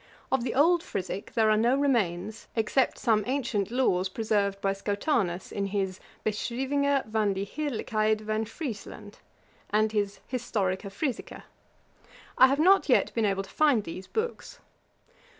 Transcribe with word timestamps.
Of 0.31 0.43
the 0.43 0.55
old 0.55 0.81
Frisick 0.81 1.35
there 1.35 1.51
are 1.51 1.55
no 1.57 1.75
remains, 1.77 2.47
except 2.55 2.97
some 2.97 3.23
ancient 3.27 3.69
laws 3.69 4.09
preserved 4.09 4.59
by 4.59 4.73
Schotanus 4.73 5.51
in 5.51 5.67
his 5.67 5.99
Beschryvinge 6.25 7.05
van 7.05 7.35
die 7.35 7.45
Heerlykheid 7.45 8.21
van 8.21 8.45
Friesland; 8.45 9.19
and 9.69 9.91
his 9.91 10.19
Historia 10.27 10.89
Frisica. 10.89 11.43
I 12.35 12.47
have 12.47 12.57
not 12.57 12.89
yet 12.89 13.13
been 13.13 13.25
able 13.25 13.43
to 13.43 13.49
find 13.51 13.83
these 13.83 14.07
books. 14.07 14.57